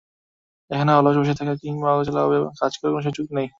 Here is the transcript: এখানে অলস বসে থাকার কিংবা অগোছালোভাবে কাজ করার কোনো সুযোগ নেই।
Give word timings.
এখানে 0.71 0.91
অলস 0.93 1.15
বসে 1.19 1.33
থাকার 1.39 1.57
কিংবা 1.63 1.87
অগোছালোভাবে 1.91 2.37
কাজ 2.59 2.73
করার 2.77 2.91
কোনো 2.93 3.03
সুযোগ 3.07 3.27
নেই। 3.37 3.47